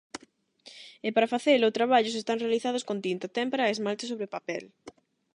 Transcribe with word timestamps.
E 1.07 1.09
para 1.15 1.31
facelo, 1.33 1.75
traballos 1.77 2.17
están 2.21 2.41
realizados 2.43 2.85
con 2.89 2.97
tinta, 3.05 3.33
témpera 3.37 3.65
e 3.69 3.73
esmalte 3.75 4.05
sobre 4.07 4.31
papel. 4.35 4.63